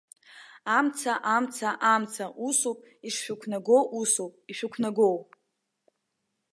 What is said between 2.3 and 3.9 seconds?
усоуп ишшәықәнагоу,